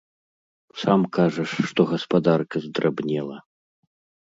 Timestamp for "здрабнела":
2.67-3.37